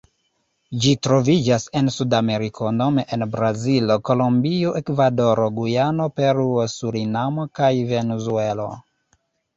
[0.83, 8.69] Ĝi troviĝas en Sudameriko nome en Brazilo, Kolombio, Ekvadoro, Gujano, Peruo, Surinamo kaj Venezuelo.